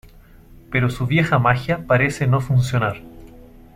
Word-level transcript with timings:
Pero 0.71 0.89
su 0.89 1.05
vieja 1.05 1.37
magia 1.37 1.85
parece 1.85 2.25
no 2.25 2.41
funcionar. 2.41 3.03